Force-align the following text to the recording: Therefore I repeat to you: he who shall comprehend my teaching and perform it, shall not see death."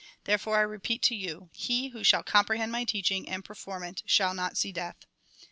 Therefore 0.23 0.57
I 0.57 0.61
repeat 0.61 1.03
to 1.03 1.15
you: 1.15 1.51
he 1.53 1.89
who 1.89 2.03
shall 2.03 2.23
comprehend 2.23 2.71
my 2.71 2.85
teaching 2.85 3.29
and 3.29 3.45
perform 3.45 3.83
it, 3.83 4.01
shall 4.07 4.33
not 4.33 4.57
see 4.57 4.71
death." 4.71 5.05